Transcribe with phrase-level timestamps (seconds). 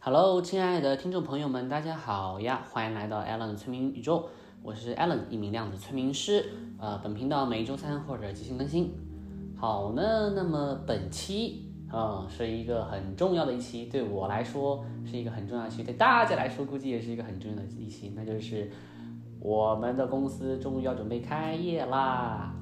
[0.00, 2.64] Hello，亲爱的听众朋友们，大家好呀！
[2.70, 4.28] 欢迎来到 Alan 的催眠宇宙，
[4.62, 6.46] 我是 Alan，一名量子催眠师。
[6.78, 8.92] 呃，本频道每周三或者即兴更新。
[9.56, 18.70] 好呢，那么本期啊是一个很重要的一期，对我来说是一个很重要的期，对大家来说估计也是一个很重要的一期，那就是
[19.40, 22.54] 我们的公司终于要准备开业啦！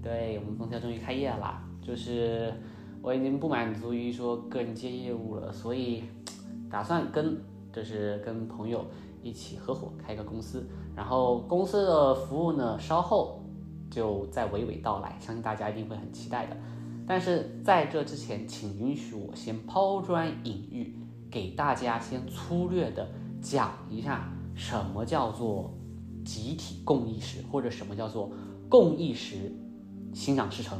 [0.00, 2.54] 对我们公司要终于开业啦，就是
[3.02, 6.04] 我已经不满足于说个人接业务了，所以。
[6.74, 7.40] 打算跟
[7.72, 8.84] 就是跟朋友
[9.22, 13.40] 一起合伙开个公司，然后公司的服务呢，稍后
[13.88, 16.56] 就再娓娓道来，相信大家一定会很期待的。
[17.06, 20.98] 但是在这之前，请允许我先抛砖引玉，
[21.30, 23.08] 给大家先粗略的
[23.40, 25.72] 讲一下什么叫做
[26.24, 28.32] 集体共意识，或者什么叫做
[28.68, 29.54] 共意识
[30.12, 30.76] 心想事成。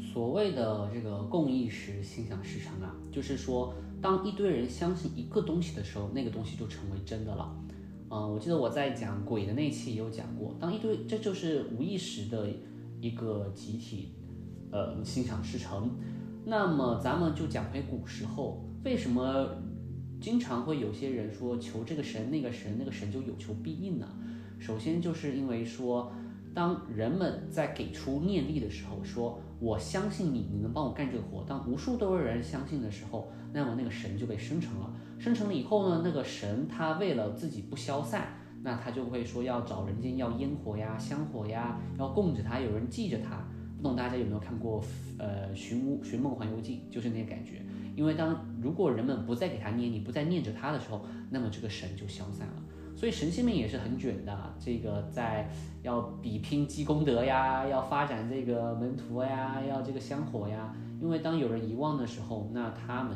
[0.00, 3.74] 所谓的这个共意识心想事成啊，就是说。
[4.00, 7.56] 当一堆人相信一个东西的时候，那个东西就成为真的了。
[8.08, 12.48] 嗯，我记得我在讲鬼的那期也有讲过，当一堆，这就是无意识的
[13.00, 14.14] 一个集体，
[14.70, 15.90] 呃，心想事成。
[16.44, 19.48] 那么咱们就讲回古时候，为什么
[20.20, 24.06] 经常会有些人说求这个神那个神，那个神就有求必应呢？
[24.60, 26.12] 首先就是因为说，
[26.54, 31.44] 当人们在给出念力的时候，说我相信你，你能帮我干这个活。
[31.44, 33.30] 当无数多人相信的时候。
[33.52, 43.42] 那么那个神就被生成了，生成了以后呢，那个神他为了自己不消散，那他就会说要找人间要烟火呀、香火呀，要供着他，有人记着他。
[43.78, 44.84] 不懂大家有没有看过
[45.16, 47.62] 呃《寻乌寻梦环游记》，就是那个感觉。
[47.94, 52.62] 因为当如果人们不再给他念你不再念着他的时候，那么这个神就消散了。
[52.96, 55.48] 所以神仙们也是很卷的，这个在
[55.82, 60.74] 要比拼积功德呀，要发展这个门徒呀，要这个香火呀。
[61.00, 63.14] 因为当有人遗忘的时候，那他们。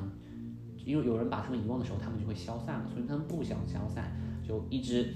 [0.82, 4.10] 因为有人把他们遗忘的时候，他们就会消散了，所以他们不想消散，
[4.42, 5.14] 就一直，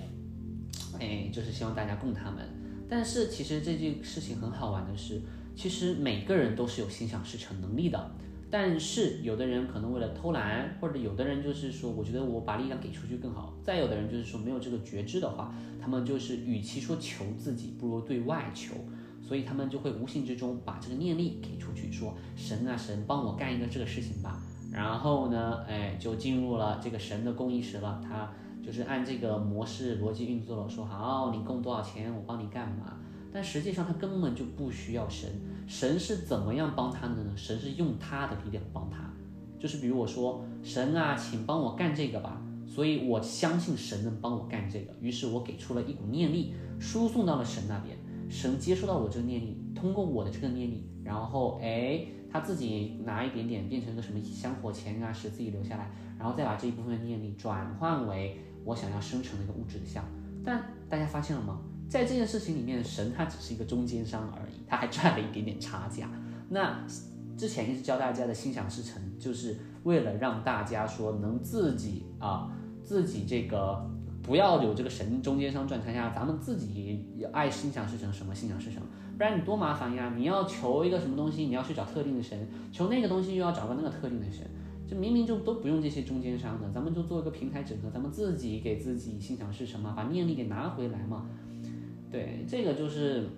[1.01, 2.47] 哎，就是希望大家供他们。
[2.87, 5.23] 但是其实这件事情很好玩的是，
[5.57, 8.11] 其实每个人都是有心想事成能力的。
[8.57, 13.53] 但是有的人可能为了偷懒，或者有的人就是说，我觉得我把力量给出去更好。
[13.65, 18.77] 再有的人就是说没有这个觉知的话，他们就是与其说求自己，不如对外求，
[19.21, 24.41] 所以他们就会无形之中把这个念力给出去，说神啊神，帮我干一个这个事情吧。
[24.73, 28.01] 然后呢，哎，就进入了这个神的供意时了。
[28.05, 28.31] 他
[28.65, 33.01] 就是按这个模式逻辑运作了，说好，你供多少钱，我帮你干嘛。
[33.35, 35.29] 但实际上他根本就不需要神，
[35.67, 37.33] 神是怎么样帮他的呢？
[37.37, 39.13] 神是用他的力量帮他。
[39.59, 42.41] 就是比如我说，神啊，请帮我干这个吧。
[42.65, 47.99] 所以我相信神能帮我干这个，于是我给出了一股念力，输送到了神那边。
[48.31, 52.07] 神接收到我这个念力，通过我的这个念力，然后哎。
[52.35, 60.05] 他自己拿一点点变成个什么香火钱啊，使自己留下来，然后再把这一部分念力转换为我想要生成的一个物质的像。
[60.45, 61.61] 但大家发现了吗？
[61.95, 66.11] 在这件事情里面，神他只是一个中间商而已，他还赚了一点点差价。
[66.49, 66.85] 那
[67.37, 72.51] 之前一直教大家的心想事成，就是为了让大家说能自己啊，
[72.83, 73.89] 自己这个
[74.25, 78.83] 不要有这个神中间商赚差价，咱们自己也爱心想事成什么心想事成。
[79.17, 80.13] 不然你多麻烦呀！
[80.17, 82.37] 你要求一个什么东西，你要去找特定的神；
[82.73, 84.45] 求那个东西又要找个那个特定的神，
[84.85, 91.25] 就明明就都不用这些中间商的，咱们就做一个平台整合，咱们自己给自己心想事成嘛，把念力给拿回来嘛。
[92.15, 93.29] 对，这个就是，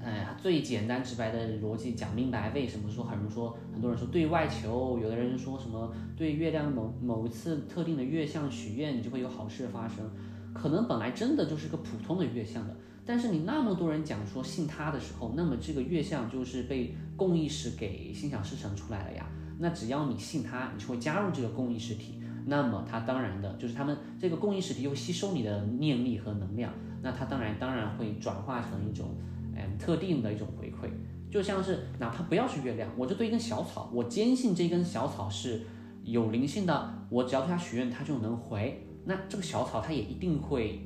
[0.00, 2.50] 哎呀，最简单直白的逻辑讲明白。
[2.50, 10.04] 为什么说很多人说，很多人说对外求，有的人说什么对月亮某某一次特定的月相许愿，你就会有好事发生，
[10.52, 12.76] 可能本来真的就是个普通的月相的。
[13.04, 19.28] 但是你那么多人讲说信他的时候，那么这个月相就是被共意识给心想事成出来了呀。
[19.60, 29.08] 那只要你信他，你就会加入这个共意识体，那么它当然的就是他们这个共意识体又吸收你的念力和能量，那它当然当然会转化成一种
[29.54, 30.88] 嗯特定的一种回馈，
[31.30, 35.60] 就像是哪怕不要是月亮，我就对一根小草，我坚信这根小草是
[36.04, 40.80] 有灵性的，我只要对它许愿，它就能回，那这个小草它也一定会。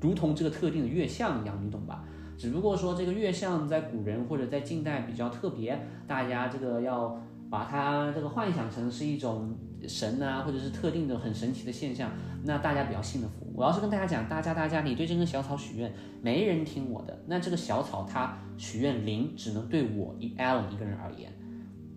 [0.00, 2.04] 如同这个特定的月相一样，你懂吧？
[2.38, 7.20] 只不过说这个月相在古人或者在近代比较特别，大家这个要
[7.50, 9.54] 把它这个幻想成是一种
[9.88, 12.10] 神啊，或者是特定的很神奇的现象，
[12.44, 13.52] 那大家比较信的服。
[13.54, 15.92] 我要是跟大家讲，大家大家，你对这根小草许愿，
[16.22, 21.32] 没人听我的，那这个小草它许愿灵只能对我一 Allen 一个人而言，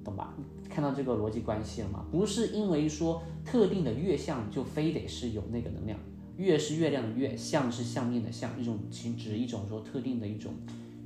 [0.04, 0.34] 懂吧？
[0.70, 2.06] 看到这个逻辑关系了吗？
[2.12, 5.98] 不是因为说特定的月相就非得是有那个能量。
[6.36, 10.52] 月是月亮的月，相是相面的相，一种其指一种说特定的一种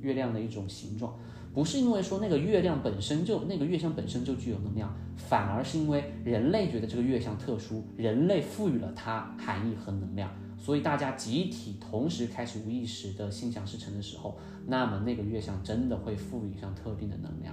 [0.00, 1.14] 月亮的一种形状，
[1.58, 14.38] 不是因为说那个月亮本身就那个月相本身就具有能量，反而是因为人类觉得这个月相特殊，人类赋予了它含义和能量，所以大家集体同时开始无意识的心想事成的时候，
[14.68, 17.52] 那么那个月相真的会赋予上特定的能量，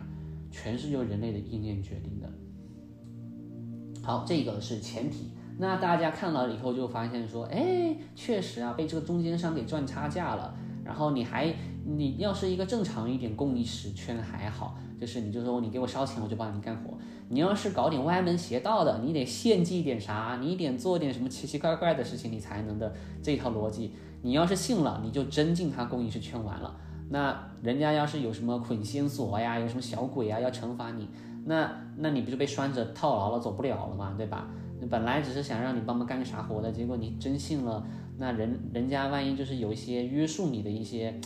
[0.51, 2.29] 全是由人类的意念决定的。
[4.03, 5.31] 好，这个是前提。
[5.57, 10.55] 那大家看了以后就发现说，哎，确实啊，被这个中间商给赚差价了。
[10.83, 11.51] 然后你还，
[11.87, 16.97] 你要是一个正常一点共意识圈还好，就是你就说你给我烧钱，我就帮你干活。
[17.29, 22.91] 你要是搞点歪门邪道的，你得献祭点啥，你得做点什么奇奇怪怪的事情，你才能的
[23.21, 23.91] 这套逻辑。
[24.23, 26.75] 你要是信了，你就真进他共意识圈完了。
[27.09, 31.07] 那人家要是有什么捆仙索呀，有什么小鬼啊要惩罚你，
[31.45, 34.49] 那那你不就被拴着套牢了，走不了了嘛，对吧？
[34.89, 37.83] 本来只是想让你帮忙干个啥活的，结果你真信了，
[38.17, 41.19] 那人人家万一就是有一些约束你的一些，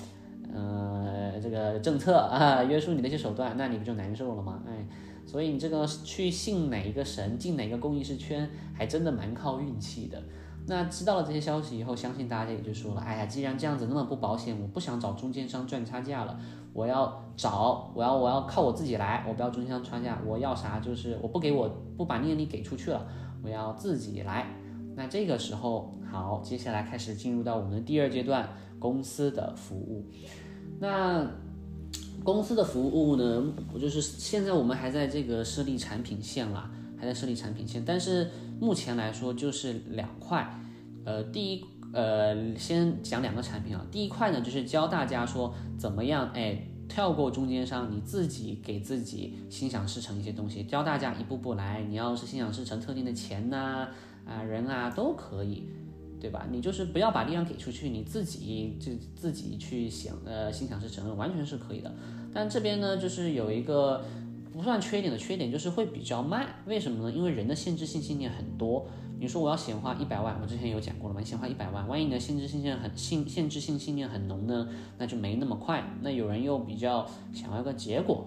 [0.54, 4.64] 呃，这个政策啊，约束你那些手段，那你不就难受了吗？
[4.68, 4.86] 哎，
[5.26, 10.22] 所以你这个去信哪一个神，进哪个公益式圈，还真的蛮靠运气的。
[10.68, 16.40] 那知道了这些消息以后，相信大家也就说了，哎呀，既然这样子那么不保险，我不想找中间商赚差价了，
[16.74, 23.08] 我要找，我要我要靠我自己来，我不要中间商差价，我要啥就是我不给我不把念力给出去了。
[23.42, 24.46] 我要自己来，
[25.00, 30.06] 那这个时候好，接下来开始进入到我们的第二阶段，公司的服务。
[30.78, 31.26] 那
[32.22, 38.30] 公司的服务呢，我就是现在我们还在这个设立产品线啦，还在设立产品线，但是
[38.60, 40.46] 目前来说就是两块，
[41.06, 46.62] 呃，第一，呃，先讲两个产品啊，第一块呢就是教大家说怎么样，哎。
[46.90, 51.84] 跳过中间商，你自己给自己心想事成一些东西，教大家一步步来。
[51.84, 53.88] 你要是心想事成特定的钱呐，
[54.30, 55.64] 啊人啊都可以，
[56.20, 56.46] 对吧？
[56.52, 61.94] 你就是不要把力量给出去，你自己就自己去想，呃，心想事成完全是可以的。
[62.34, 64.06] 但这边呢，就是有一个
[64.54, 66.48] 不算缺点的缺点，就是会比较慢。
[66.68, 67.12] 为什么呢？
[67.12, 68.86] 因为人的限制性信念很多。
[69.22, 71.20] 你说我要显化一百万，我之前有讲过了嘛？
[71.20, 74.66] 你显化一百万，万一你的限制性信念很限限制性信念很浓呢，
[74.98, 75.84] 那就没那么快。
[76.02, 78.26] 那有人又比较想要个结果，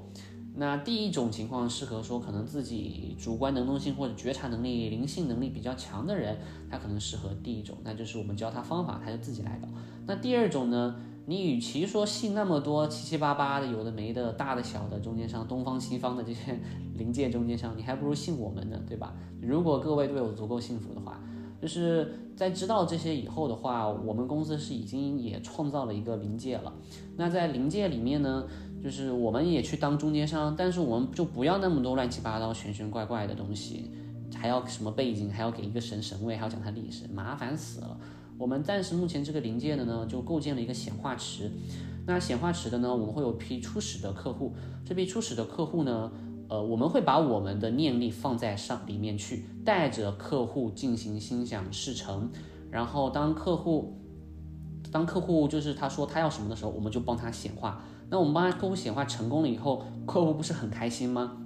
[0.54, 6.36] 那第一种情况适合说可能自己主观能动性或者觉察能力、灵性能力比较强的人，
[6.70, 9.68] 他可能适合第一种，那就是我们教他方法，他就自己来搞。
[10.06, 10.94] 那第二种呢？
[11.24, 16.58] 你与其说信那么多七七八八的有的没的大的小的中间商东方西方的这些
[16.98, 19.14] 灵界中间商，你还不如信我们呢，对吧？
[19.40, 21.20] 如果各位对我足够幸福的话，
[21.60, 26.74] 就是在知道这些以后的话，我们公司是已经也创造了一个临界了。
[27.16, 28.44] 那在临界里面呢，
[28.82, 33.90] 就是我们也去当中间商，但是我们就不要那么多乱七八糟玄玄怪怪的东西，
[34.34, 37.96] 还要什么背景，还要给一个神神位，还要讲他历史，麻烦死了。
[38.36, 41.48] 我们暂时目前这个临界的呢，就构建了一个显化池。
[42.04, 44.52] 那显化池的呢，我们会有批初始的客户。
[44.84, 46.10] 这批初始的客户呢，
[46.48, 52.28] 呃，我们会把我们的念力放在上里面去，带着客户进行心想事成。
[52.68, 53.96] 然后当客户，
[54.90, 57.84] 当客户就是他说他要什么的时候，我们就帮他显化。
[58.12, 61.38] 那我们帮客户显化成功了以后，客户不是很开心吗？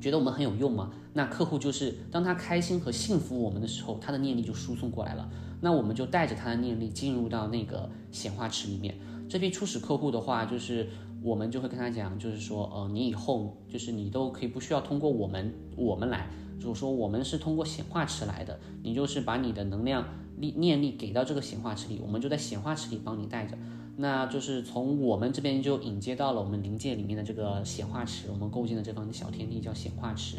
[0.00, 0.90] 觉得我们很有用吗？
[1.12, 5.28] 那客户就是当他开心和幸福我们的时候，他的念力就输送过来了。
[5.60, 8.98] 那我们就带着他的念力进入到那个显化池里面。
[9.28, 10.88] 这批初始客户的话，就是
[11.22, 16.26] 我们就会跟他讲，就是说，呃，你以后就是你都可以不需要通过我们我们来，
[16.58, 18.58] 就是说我们是通过显化池来的。
[18.82, 20.02] 你就是把你的能量
[20.38, 23.58] 力念力给到这个显化池里，我们就在显化池里帮你带着。
[24.00, 30.38] 那就是从我们这边就引接到了我们灵界里面的这个显化池，我们构建的这方小天地叫显化池。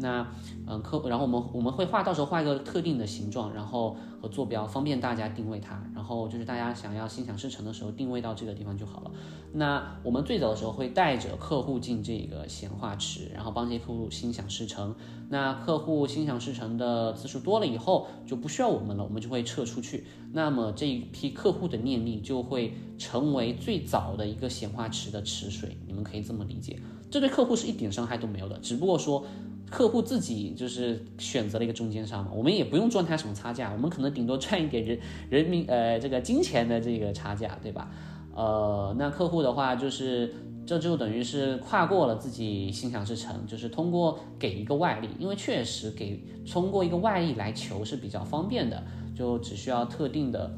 [0.00, 0.24] 那，
[0.64, 5.82] 嗯，客，然后我们我们会画，到时候画一个特定的形状，然后和坐标，方便大家定位它。
[5.92, 9.10] 然后就是大家想要心想事成的时候，定位到这个地方就好了。
[9.54, 14.94] 那我们最早的时候会带着客户进这个显化池，然后帮这些客户心想事成。
[15.30, 20.06] 那客户心想事成的次数多了以后，就不需要我们了，我们就会撤出去。
[20.32, 26.78] 那么这一批客户的念力就会成为最早的一个显化池的池水，你们可以这么理解。
[27.10, 29.24] 这对客户是一点伤害都没有的，只不过说。
[29.70, 37.90] 客户自己就是选择了一个中间商嘛，我们也不用赚他什么差价，我们可能顶多赚一点人人民呃这个金钱的这个差价，对吧？
[38.34, 40.32] 呃，那客户的话就是
[40.64, 48.82] 这就等于是跨过了自己心想事成，就是通过给一个外力，因为确实给通过一个外力来求是比较方便的，
[49.14, 50.50] 就只需要特定的。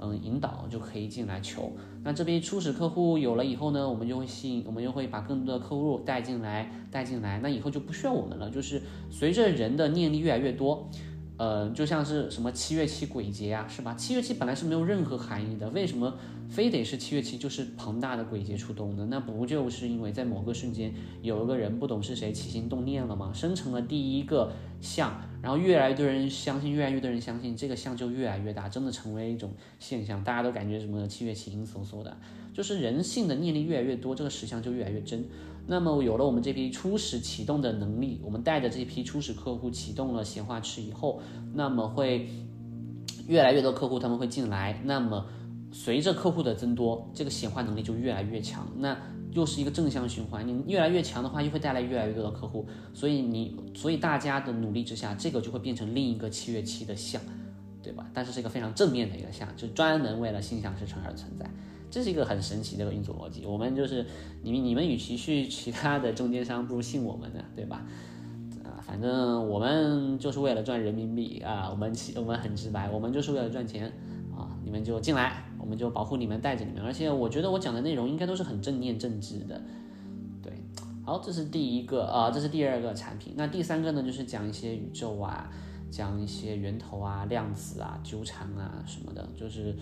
[0.00, 1.72] 嗯，引导就可以进来求。
[2.04, 7.40] 那这边初始客户有了以后呢，我们就会吸引，我们就会把更多的客户带进来，带进来。
[7.40, 10.88] 那以后就不需要我们了，就是随着人的念力越来越多，
[11.36, 13.94] 呃，就像是什么七月七鬼节啊，是吧？
[13.94, 16.14] 七月七本来是没有任何含义的，为什么
[16.48, 19.06] 非得是七月七就是庞大的鬼节出动呢？
[19.10, 23.32] 那不就是因为在某个瞬间有一个人不懂是谁起心动念了吗？
[23.34, 32.16] 生成了第一个像，然后越来越多人相信，越来越多人相信，这个像就越来越大，真的成为一种现象，大家都感觉什么七月七阴飕飕的，
[32.52, 35.24] 就是人性的念力越来越多，这个实相就越来越真。
[35.66, 41.20] 那么有了我们这批初始启动的能力，我们带着这批初始客户启动了显化池以后，
[41.52, 42.28] 那么会
[43.26, 44.80] 越来越多客户他们会进来。
[44.84, 45.26] 那么
[45.70, 48.66] 随着客户的增多，这个显化能力就越来越强。
[48.78, 48.96] 那
[49.32, 52.66] 又是一个正向循环，你越来越强的话，又会带来越来越多的客户。
[52.94, 57.20] 所以你，所以大家的努力之下，这个就会变成另一个七月七的象，
[57.82, 58.08] 对吧？
[58.12, 61.48] 但是是一个非常正面的一个象，就专门为了心想事成而存在。
[61.90, 63.46] 这是一个很神奇的一个运作逻辑。
[63.46, 64.04] 我们就是
[64.42, 67.84] 你们，你们与其去其他的中间商，不如信我们的，对吧？
[68.62, 73.90] 啊，反正我们就是为了赚人民币啊，我们我们很直白，我们就是为了赚钱
[74.36, 74.54] 啊。
[74.62, 76.82] 你们就进来，我们就保护你们，带着你们。
[76.82, 79.60] 而且我觉得我讲的内容应该都是很正念正知的。
[80.42, 80.50] 对，
[81.04, 83.34] 好，这是第一个啊，这是第二个产品。
[83.36, 85.50] 那第三个呢，就是讲一些宇宙啊，
[85.90, 89.76] 讲一些源头啊、量子啊、纠缠啊什么的，就是。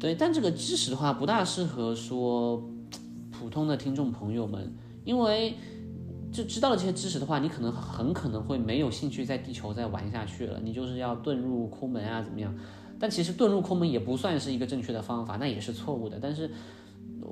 [0.00, 2.60] 对，但这个知识的话不大适合说
[3.30, 4.72] 普通的听众朋友们，
[5.04, 5.54] 因为
[6.32, 12.52] 就知道了这些知识的话，你可能很可能会没有兴趣在地球再玩下去了，你就是要遁入空门啊，怎么样？
[13.02, 16.20] 但其实遁入空门也不算是一个正确的方法，那也是错误的。
[16.22, 16.48] 但是，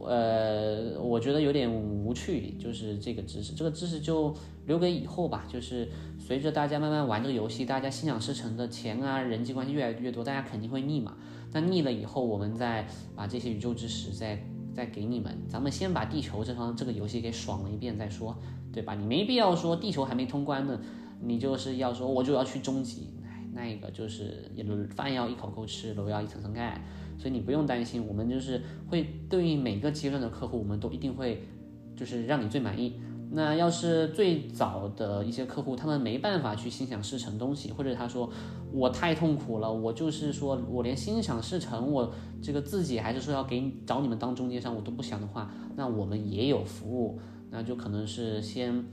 [0.04, 4.34] 呃，我觉得有点无趣，就是这个知识，这个知识就
[4.66, 5.44] 留给以后吧。
[5.46, 11.14] 就是随着大家慢慢玩这个游戏，大家心想事成的钱啊，人际关系越来越多，大家肯定会腻嘛。
[11.52, 15.38] 那腻了以后，我们再把这些宇宙知识再再给你们。
[15.48, 18.36] 咱们先把地球这方这个游戏给爽了一遍再说，
[18.72, 18.96] 对吧？
[18.96, 20.80] 你没必要说地球还没通关呢，
[21.22, 23.10] 你就是要说我就要去终极，
[23.52, 24.50] 那个就是
[24.94, 26.82] 饭要一口口吃，楼要一层层盖。
[27.18, 31.46] 所以你不用担心，我们就是会对应每个阶段的客户，我们都一定会
[31.94, 32.94] 就是让你最满意。
[33.32, 38.28] 那要是最早的一些客户，他们没办法去心想事成东西，或者他说
[38.72, 48.84] 我太痛苦了，我就是说我连心想事成，我这个自己还是说要给找你们当中间商，我都不想的话，那我们也有服务，那就可能是先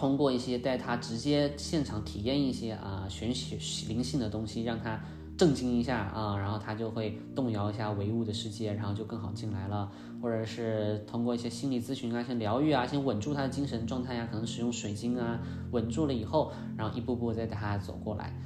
[0.00, 4.98] 通过一些带他直接现场体验一些啊玄学灵性的东西，让他。
[5.36, 9.90] 震惊一下啊，然后他就会动摇一下唯物的世界，然后就更好进来了。
[10.20, 15.40] 或者是通过一些心理咨询啊，像疗愈啊，先稳住他的精神状态呀，可能使用水晶啊，
[15.70, 18.38] 稳住了以后，然后一步步再带他走过来。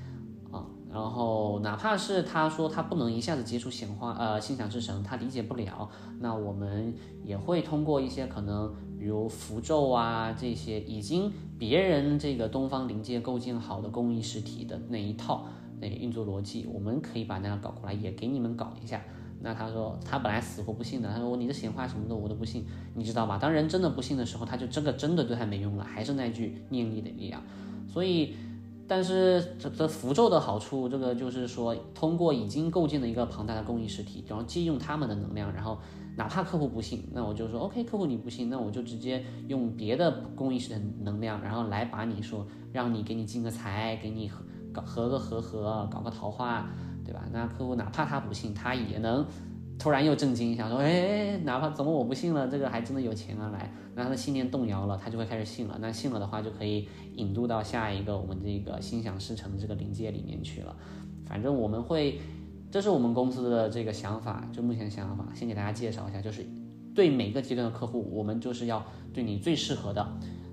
[0.95, 15.45] 然后哪怕是他说他不能一下子接触显化呃心想事成，他理解不了，那我们也会通过一些可能比如符咒啊这些已经别人这个东方灵界构建好的工艺实体的那一套。
[15.81, 19.03] 那个运作逻辑，我们可以把那个搞过来，也给你们搞一下。
[19.43, 23.37] 那他说他本来死活不信的，他说你的显化什么的我都不信，你知道吧？
[23.37, 27.43] 当人真的不信的时候，他就真的真的对他没用了，还是那句念力的力量。
[27.89, 28.37] 所以，
[28.87, 35.79] 但是这这符咒的好处，这个就是说通过已经构建的一个庞大的公益实体，然后借用他们的能量，然后
[36.17, 44.31] 哪怕客户不信，那我就说 OK，客户你不信，那我就直接用别的公益实体的能量，然后来把你说让你给你进个财，给你。
[44.73, 46.69] 搞合个合合，搞个桃花，
[47.05, 47.23] 对吧？
[47.33, 49.25] 那客户哪怕他不信，他也能
[49.79, 55.77] 突然又震惊一下，说：“哎，哪怕怎么我不信了，这个还真的有钱啊！”来，那他的信念动摇了，他就会开始信了。
[55.81, 60.75] 那信了的话，就可以引渡到下一个我们这个心想事成的这个临界里面去了。
[61.27, 62.21] 反正我们会，
[62.71, 66.47] 这是我们公司的这个想法，就目前想法，先给大家介绍一下，就是
[66.95, 70.07] 对每个阶段的客户，我们就是要对你最适合的。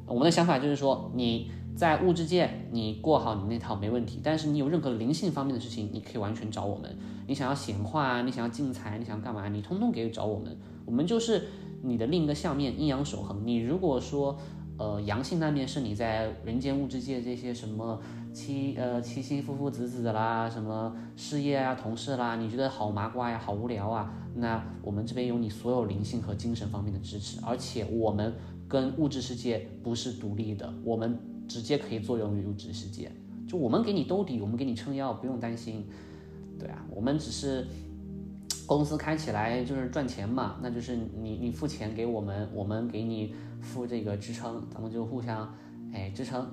[0.06, 1.52] 我们的想法就是说你。
[1.76, 4.20] 在物质界，你过好你那套没问题。
[4.24, 6.96] 但是你有任何灵性方面的事情，你可以完全找我们。
[7.28, 10.56] 你想要显化啊，你想要进财，你想要干嘛，你通通可以找我们。
[10.86, 11.48] 我们就是
[11.82, 13.42] 你的另一个相面，阴阳守恒。
[13.46, 14.38] 你如果说，
[14.78, 18.00] 呃，阳性那面是你在人间物质界这些什么
[18.34, 24.12] 妻呃妻妻夫夫子子啦，什么事业啊、同事啦，你觉得好麻瓜呀、好无聊啊？
[24.36, 28.34] 那我们这边有你所有灵性和精神方面的支持，而且我们
[28.68, 31.18] 跟物质世界不是独立的，我们。
[31.52, 33.12] 直接可以作用于物质世界，
[33.46, 35.86] 就我们给你兜底，我们给你撑腰，不用担心。
[36.58, 37.68] 对啊，我们只是
[38.66, 45.54] 公司开起来就是赚钱嘛，那就是你你付钱给我们，我们给你付这个支撑，咱们就互相
[45.92, 46.50] 哎支撑。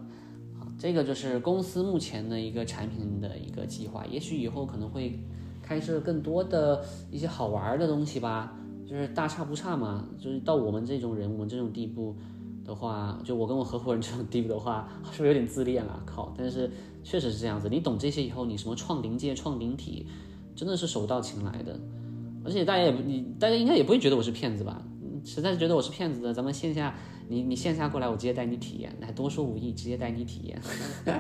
[0.76, 5.21] 这个就是公司目前的一个产品的一个计划，也许以后可能会
[5.62, 12.17] 开设更多的一些好玩的东西吧，就是大差不差嘛，就是到我们这种人，我们这种地步。
[12.68, 16.00] 的话，就我跟我合伙人这种 deep 的话，是不是有点自恋了？
[16.04, 16.32] 靠！
[16.37, 16.70] 但是
[17.02, 20.06] 确实是这样子，你懂这些以后，你什么创临界、创灵体，
[20.54, 21.80] 真的是手到擒来的。
[22.44, 24.82] 而且大家也不，你大家应该也不会觉得我是骗子吧？
[25.25, 26.94] 实在是觉得我是骗子的，咱们线下，
[27.28, 30.60] 你你线下过来，我直接带你体验，来多说无益，直接带你体验，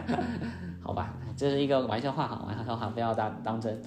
[0.80, 1.16] 好吧？
[1.34, 3.80] 这是一个玩笑话哈，玩笑话不要当当真。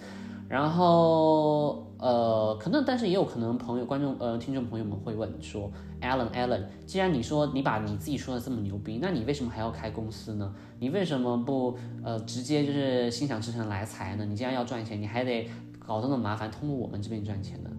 [0.52, 10.54] 然后呃，可能但是也有可能朋友、观众呃、听众朋友们会问说，Alan Alan，既然你说你把你自己说的这么牛逼，那你为什么还要开公司呢？
[10.78, 14.26] 你为什么不呃直接就是心想事成来财呢？
[14.26, 17.70] 你既然要赚钱，你还得搞这么麻烦，通过我们这边赚钱呢？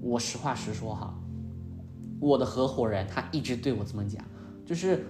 [0.00, 1.12] 我实话实说哈，
[2.20, 4.24] 我的合伙人他一直对我这么讲，
[4.64, 5.04] 就是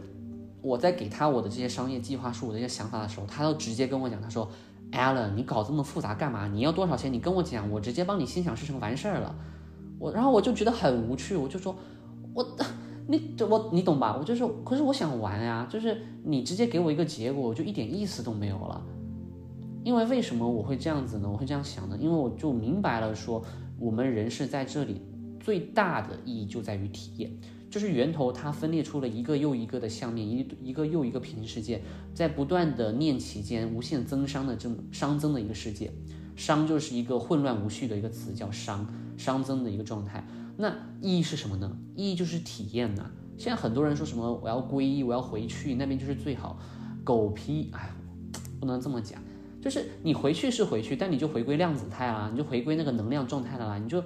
[0.62, 4.50] 我在给他我的这些商业计划书、我的一些想法的时候，他都直接跟我讲，他说。
[4.92, 6.48] Allen，你搞这么复杂干嘛？
[6.48, 7.12] 你要多少钱？
[7.12, 9.34] 你跟我讲，我直接帮你心想事成完事儿了。
[9.98, 11.76] 我然后我就觉得很无趣，我就说，
[12.34, 12.46] 我
[13.06, 14.16] 你我你懂吧？
[14.18, 18.82] 我就说，可是我想玩呀，就是你直接给我一个结果，我就一点意思都没有了。
[19.84, 21.28] 因为为什么我会这样子呢？
[21.30, 23.42] 我会这样想的，因为我就明白了，说
[23.78, 25.00] 我们人是在这里
[25.40, 27.30] 最大的意义就在于体验。
[27.70, 31.82] 就是源头，它分裂出了一个又一个的相面，一一个又一个平行世界，
[32.14, 35.92] 在不断的念起间无限增伤的这么熵增的一个世界，
[36.36, 38.86] 熵就是一个混乱无序的一个词，叫熵，
[39.18, 40.26] 熵增的一个状态。
[40.56, 41.76] 那意义是什么呢？
[41.94, 43.10] 意义就是体验呐。
[43.36, 46.58] 现在很多人说什么我要皈依，我要回去那边就是最好，
[47.04, 47.68] 狗屁！
[47.72, 47.90] 哎，
[48.58, 49.22] 不能这么讲，
[49.60, 54.02] 就是你回去是回去，但你就回归量子态啦，你就回归那个能量状态了啦，你就。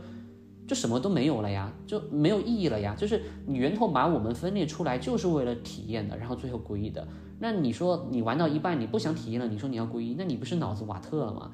[0.67, 2.95] 就什么都没有了呀，就没有意义了呀。
[2.97, 7.07] 就是你源头把我们分裂出来，就是为了体验的，然后最后归一的。
[7.41, 11.51] 那你说你玩到一半，你不想体验了，你说你要归一，那你不是脑子瓦特了吗？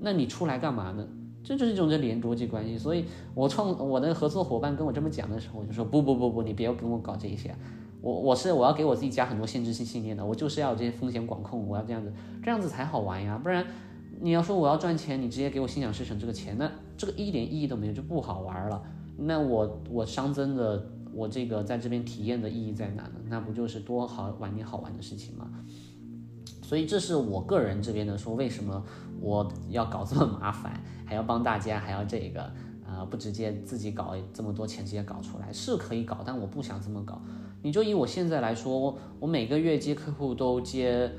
[0.00, 1.06] 那你出来干嘛呢？
[1.42, 2.76] 这就是一种这连逻辑关系。
[2.76, 7.54] 所以我创我的合作伙伴跟我这么讲的时候，我就说不不不不，你别跟我搞这些。
[8.02, 12.12] 我我是我要给我自己加很多限制性信念的，我就是要这些风险管控，我要这样子，
[12.42, 13.66] 这样子才好玩呀，不然。
[14.22, 18.82] 你要说我要赚钱，你直接给我心想事成这个钱，那这个一点意义都没有，就不好玩了。
[19.16, 23.14] 那我我熵增的，我这个在这边体验的意义在哪呢？
[23.26, 25.50] 那不就是多好玩点好玩的事情吗？
[26.60, 28.84] 所以这是我个人这边的说，为什么
[29.18, 32.52] 我要搞这么麻烦，还要帮大家，还要这个，
[32.86, 37.18] 呃，不直接自己搞这么多钱直接搞出来是可以搞，但我不想这么搞。
[37.62, 41.10] 你就以我现在来说，我每个月接客户都接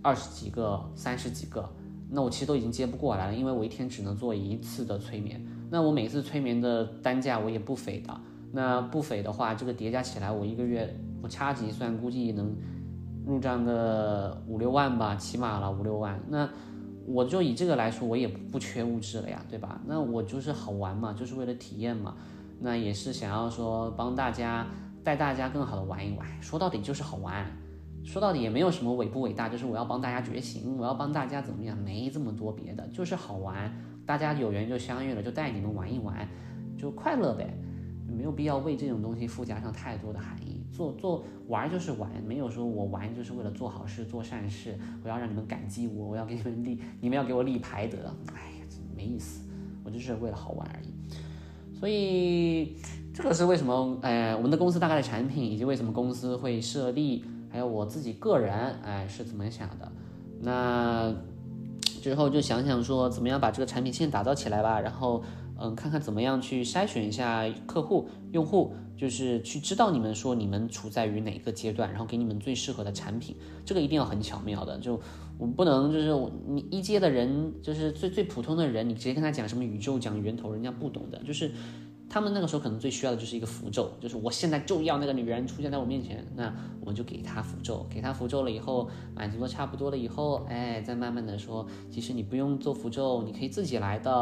[0.00, 1.68] 二十几个、三十几个。
[2.10, 5.44] 那我其实都已经接不过来了，因为我一天只能做一次的催眠。
[5.70, 8.20] 那我每次催眠的单价我也不菲的。
[8.52, 12.54] 那不菲的话，这个叠加起来，我一个月我掐指一算，估计能
[13.26, 16.20] 入账个五六万吧，起码了五六万。
[16.28, 16.48] 那
[17.06, 19.80] 我就以这个来说，我也不缺物质了呀，对吧？
[19.86, 22.14] 那我就是好玩嘛，就是为了体验嘛。
[22.60, 24.64] 那也是想要说帮大家
[25.02, 26.26] 带大家更好的玩一玩。
[26.40, 27.44] 说到底就是好玩。
[28.04, 36.28] 说到底也没有什么伟不伟大，就是我要帮大家觉醒，我要帮大家怎么样，没这么多别的，就是好玩，大家有缘就相遇了，就带你们玩一玩，
[36.78, 37.56] 就快乐呗，
[38.06, 40.62] 没有必要为这种东西附加上太多的含义。
[40.70, 47.96] 做做玩就是玩，没有说我玩就是为了做好事、做善事，我要让你们感激我，我要给你们立，你们要给我立牌德，
[48.34, 49.48] 哎呀，真没意思，
[49.82, 50.92] 我就是为了好玩而已。
[51.78, 52.76] 所以
[53.14, 53.98] 这个是为什么？
[54.02, 57.24] 哎，我们的公司大概的产品，以及为什么公司会设立。
[57.54, 59.92] 还有我自己个人，哎，是怎么想的？
[60.40, 61.14] 那
[62.02, 64.80] 之后就想想说，怎么样把这个产品线打造起来吧。
[64.80, 65.22] 然后，
[65.60, 73.36] 嗯，看看怎么样去筛选一下客户、用户，就是去知道你们说你们处在于哪个阶段，然后给你们最适合的产品。
[73.64, 75.00] 这个一定要很巧妙的，就
[75.38, 76.12] 我不能就是
[76.48, 81.52] 你一阶的人，就是最最普通的人，你直接跟他讲什么宇宙、讲源头，人家不懂的，就是。
[82.08, 94.12] 他们那个时候可能最需要的就是一个符咒，就是我现在就要那个女人出现在我面前，那我们就给她符咒，给她符咒了以后，满足的差不多了以后，哎，再慢慢的说，其实你不用做符咒，你可以自己来的，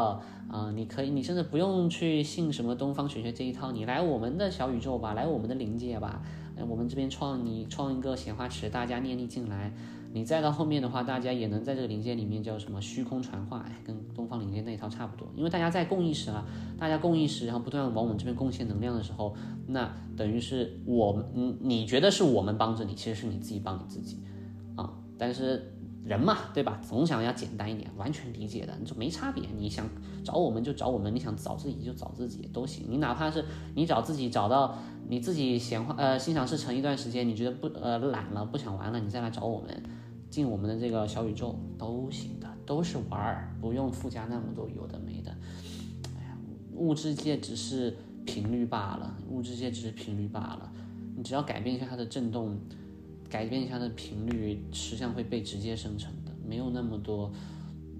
[0.49, 6.23] 啊，你可以，你甚至不用去信什么东方玄学这一套，你来我们的小宇宙吧，来我们的灵界吧，
[6.67, 9.73] 我们这边创你创一个显化池，大家念力进来。
[10.15, 15.27] 你再到后面的话，大家也能在这个灵界里面叫什么虚空传话，哎，跟东方灵界那一套差不多。
[15.35, 16.45] 因为大家在共意识了，
[16.77, 24.21] 大家共意识，然后不断往我们这边贡献能量的时候，那等于是我，嗯，你觉得是我们帮着你，其实是你自己帮你自己，
[24.75, 25.73] 啊，但是
[26.05, 26.79] 人嘛，对吧？
[26.87, 29.43] 总想要简单一点，完全理解的，你就没差别。
[29.57, 29.83] 你想
[30.23, 32.85] 找我们就找我们，你想找自己就找自己都行。
[32.87, 34.77] 你哪怕是你找自己找到
[35.09, 39.83] 你自己闲话，呃，心想事成一段时间，你觉得不，呃，懒了，不想玩了，你再来找我们。
[40.33, 45.29] 进我们的这个小宇宙都行的，都是玩儿，不用附加那么多有的没的。
[46.17, 46.35] 哎呀，
[46.73, 50.73] 物质界只是频率罢了，物质界只是频率罢了。
[51.15, 52.57] 你只要改变一下它的振动，
[53.29, 57.31] 改变一下它的频率，实际上会被直接生成的，没有那么多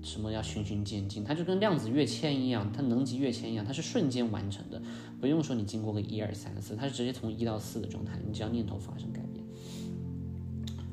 [0.02, 4.82] 什么要循序渐进，它就跟量子跃迁一样，它能级跃迁一样，它是瞬间完成的，
[5.22, 9.46] 不用说你经过个一二三四，它是直接从一到四的状态，你只要念头发生改变。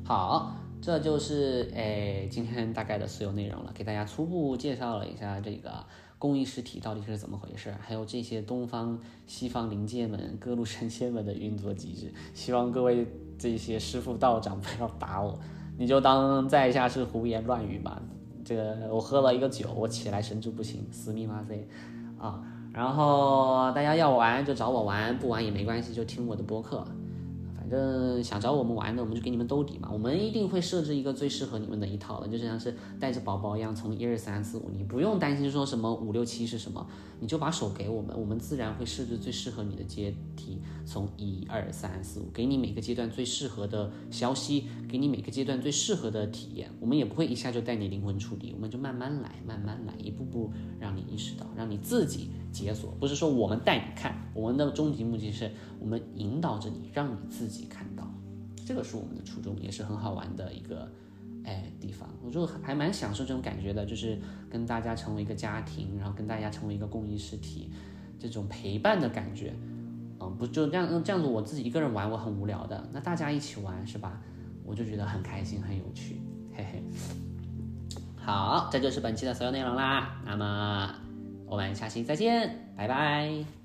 [0.03, 5.71] 好，这就是诶今天大概的所有内容了，给大家初步介绍了一下这个。
[6.17, 7.73] 工艺实体到底是怎么回事？
[7.81, 13.07] 还有这些东方、西方灵界们、各路神仙们的运作机制，希望各位
[13.39, 15.35] 这些师傅道长不要打我，
[15.79, 17.99] 你就当在下是胡言乱语吧。
[18.45, 21.67] 这个我喝了一个酒，我起来神志不清，死密码塞
[22.19, 22.39] 啊！
[22.71, 26.85] 然后大家要玩就找我玩，不玩也没关系，就听我的播客。
[27.73, 29.89] 嗯，想找我们玩的，我们就给你们兜底嘛。
[29.91, 36.85] 我们一定会设置一个最适合你们的一套的，就像是带着宝宝一样，从一二三四五，你不用担心说什么五六七是什么，
[37.21, 46.69] 你就把手给我们，我们自然会设置最适合你的阶梯，从一二三四五，给你每个阶段最适合的消息，给你每个阶段最适合的体验。
[46.81, 52.31] 我们也不会一下就带你灵魂出离，我们就慢慢来，慢慢来，一步步让你意识到，让你自己。
[52.51, 58.05] 解锁不是说我们带你看，我们的终极目的是我们引导着你，让你自己己看到，
[58.65, 60.91] 这个是我们的初衷，也是很好玩的一个
[61.45, 62.09] 哎地方。
[62.23, 64.19] 我就还蛮享受这种感觉的，就是
[64.49, 67.69] 跟大家成为一个家庭，然后跟大家成为一个公益实体，
[68.19, 69.53] 这种陪伴的感觉，
[70.19, 74.19] 嗯，不就这样这样子，我自己一个人玩我很无聊的，那大家一起玩是吧？
[74.65, 76.21] 我就觉得很开心很有趣，
[76.53, 76.83] 嘿嘿。
[78.15, 80.95] 好，这就是本期的所有内容啦，那么。
[81.51, 83.60] 我们下期再见，拜拜。